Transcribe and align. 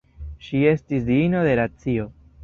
Ŝi 0.45 0.61
estis 0.69 1.05
diino 1.09 1.43
de 1.49 1.51
racio. 1.61 2.09